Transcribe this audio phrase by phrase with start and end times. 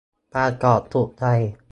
[0.33, 1.23] ปลากรอบถูกใจ